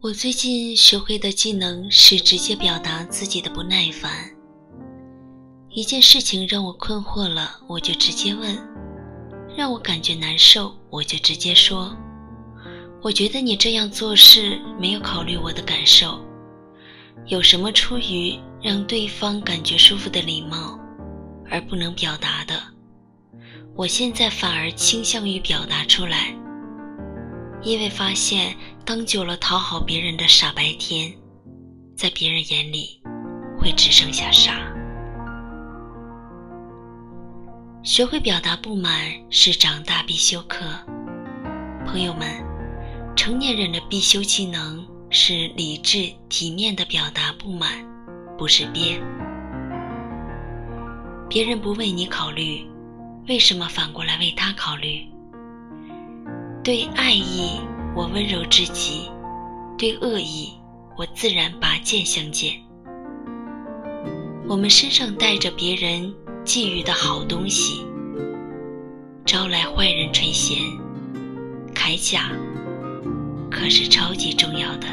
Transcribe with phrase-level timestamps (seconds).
[0.00, 4.12] 我最近学会的技能是直接表达自己的不耐烦。
[5.70, 8.54] 一件事情让我困惑了，我就直接问；
[9.56, 11.96] 让我感觉难受，我就直接说。
[13.00, 16.20] 我觉得你这样做事没有考虑我的感受。
[17.28, 20.78] 有什么出于让对方感觉舒服的礼貌，
[21.50, 22.73] 而不能表达的？
[23.76, 26.34] 我现在反而倾向于表达出来，
[27.62, 31.12] 因为发现当久了讨好别人的傻白甜，
[31.96, 33.00] 在别人眼里
[33.58, 34.52] 会只剩下傻。
[37.82, 40.64] 学会表达不满是长大必修课，
[41.84, 42.28] 朋友们，
[43.16, 44.84] 成年人的必修技能。
[45.16, 47.68] 是理智体面的表达不满，
[48.36, 49.00] 不是憋。
[51.28, 52.66] 别人不为你考虑，
[53.26, 55.06] 为什么反过来为他考虑？
[56.62, 57.58] 对爱意，
[57.96, 59.10] 我温柔至极；
[59.78, 60.52] 对恶意，
[60.94, 62.60] 我自然拔剑相见。
[64.46, 67.82] 我们身上带着别人寄予的好东西，
[69.24, 70.58] 招来坏人垂涎，
[71.74, 72.30] 铠甲
[73.50, 74.86] 可是超级重要的。